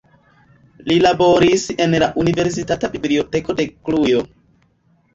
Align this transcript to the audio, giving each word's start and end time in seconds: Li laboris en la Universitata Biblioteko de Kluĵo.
Li 0.87 0.97
laboris 1.07 1.67
en 1.87 1.95
la 2.05 2.09
Universitata 2.23 2.93
Biblioteko 2.97 3.61
de 3.63 3.71
Kluĵo. 3.71 4.29